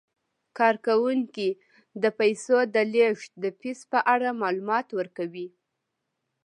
[0.57, 1.49] کارکوونکي
[2.03, 5.47] د پیسو د لیږد د فیس په اړه معلومات ورکوي.